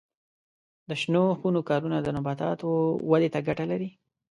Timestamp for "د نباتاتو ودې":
2.01-3.29